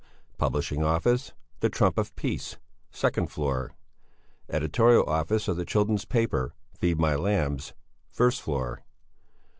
[0.39, 2.57] Publishing office, The Trump of Peace,
[2.89, 3.73] second floor.
[4.49, 7.73] Editorial office of the children's paper, Feed My Lambs,
[8.09, 8.83] first floor.